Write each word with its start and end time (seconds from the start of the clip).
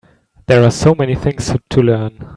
There 0.47 0.63
are 0.63 0.71
so 0.71 0.95
many 0.95 1.13
things 1.13 1.55
to 1.69 1.81
learn. 1.83 2.17